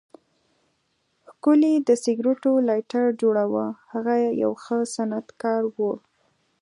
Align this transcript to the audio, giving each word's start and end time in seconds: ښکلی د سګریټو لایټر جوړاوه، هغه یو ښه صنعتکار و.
ښکلی 1.29 1.73
د 1.87 1.89
سګریټو 2.03 2.51
لایټر 2.67 3.05
جوړاوه، 3.21 3.65
هغه 3.91 4.15
یو 4.43 4.51
ښه 4.63 4.77
صنعتکار 4.95 5.61
و. 5.75 5.77